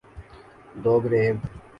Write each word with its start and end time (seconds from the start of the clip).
دوگریب 0.83 1.37